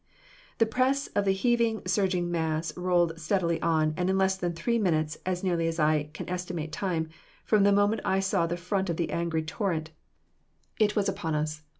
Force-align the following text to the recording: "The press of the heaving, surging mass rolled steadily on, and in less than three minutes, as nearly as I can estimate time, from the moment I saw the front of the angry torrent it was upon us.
"The 0.57 0.65
press 0.65 1.05
of 1.13 1.25
the 1.25 1.31
heaving, 1.31 1.83
surging 1.85 2.31
mass 2.31 2.75
rolled 2.75 3.19
steadily 3.19 3.61
on, 3.61 3.93
and 3.95 4.09
in 4.09 4.17
less 4.17 4.35
than 4.35 4.53
three 4.53 4.79
minutes, 4.79 5.19
as 5.27 5.43
nearly 5.43 5.67
as 5.67 5.79
I 5.79 6.09
can 6.11 6.27
estimate 6.27 6.71
time, 6.71 7.09
from 7.45 7.61
the 7.61 7.71
moment 7.71 8.01
I 8.03 8.19
saw 8.19 8.47
the 8.47 8.57
front 8.57 8.89
of 8.89 8.97
the 8.97 9.11
angry 9.11 9.43
torrent 9.43 9.91
it 10.79 10.95
was 10.95 11.07
upon 11.07 11.35
us. 11.35 11.61